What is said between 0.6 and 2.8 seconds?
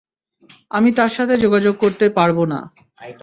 আমি তার সাথে যোগাযোগ করতে পারবো না।